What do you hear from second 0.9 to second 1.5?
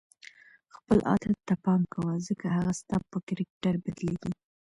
عادت